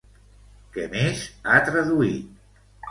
[0.77, 1.21] Què més
[1.55, 2.63] ha traduït?